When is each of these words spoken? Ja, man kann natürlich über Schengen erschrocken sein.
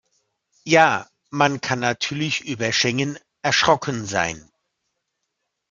Ja, 0.63 1.07
man 1.29 1.61
kann 1.61 1.77
natürlich 1.79 2.41
über 2.45 2.71
Schengen 2.71 3.19
erschrocken 3.43 4.07
sein. 4.07 4.49